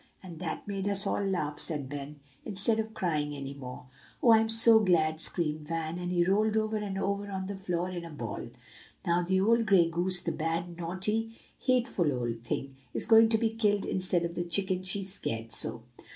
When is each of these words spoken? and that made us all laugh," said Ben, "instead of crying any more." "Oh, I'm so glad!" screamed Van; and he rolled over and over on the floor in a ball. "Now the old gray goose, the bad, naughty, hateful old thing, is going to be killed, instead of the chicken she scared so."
and 0.23 0.39
that 0.39 0.67
made 0.67 0.87
us 0.89 1.05
all 1.05 1.21
laugh," 1.23 1.59
said 1.59 1.87
Ben, 1.87 2.19
"instead 2.43 2.79
of 2.79 2.95
crying 2.95 3.35
any 3.35 3.53
more." 3.53 3.85
"Oh, 4.23 4.31
I'm 4.31 4.49
so 4.49 4.79
glad!" 4.79 5.19
screamed 5.19 5.67
Van; 5.67 5.99
and 5.99 6.11
he 6.11 6.23
rolled 6.25 6.57
over 6.57 6.77
and 6.77 6.97
over 6.97 7.29
on 7.29 7.45
the 7.45 7.55
floor 7.55 7.87
in 7.91 8.03
a 8.03 8.09
ball. 8.09 8.49
"Now 9.05 9.21
the 9.21 9.39
old 9.39 9.67
gray 9.67 9.87
goose, 9.91 10.19
the 10.19 10.31
bad, 10.31 10.75
naughty, 10.75 11.39
hateful 11.59 12.11
old 12.11 12.43
thing, 12.43 12.77
is 12.95 13.05
going 13.05 13.29
to 13.29 13.37
be 13.37 13.49
killed, 13.51 13.85
instead 13.85 14.25
of 14.25 14.33
the 14.33 14.43
chicken 14.43 14.81
she 14.81 15.03
scared 15.03 15.53
so." 15.53 15.83